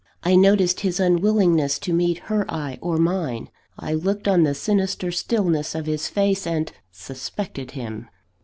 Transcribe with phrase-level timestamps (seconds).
[0.23, 5.11] I noticed his unwillingness to meet her eye or mine; I looked on the sinister
[5.11, 8.09] stillness of his face; and suspected him.